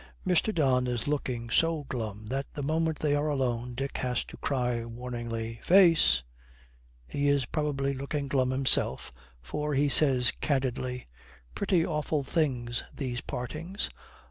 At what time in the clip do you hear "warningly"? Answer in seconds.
4.83-5.59